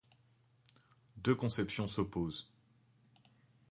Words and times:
Deux 1.17 1.35
conceptions 1.35 1.85
s'opposent. 1.85 2.49